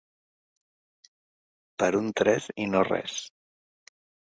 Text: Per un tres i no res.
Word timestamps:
Per 1.85 1.91
un 2.01 2.11
tres 2.23 2.51
i 2.67 2.69
no 2.75 2.87
res. 2.93 3.23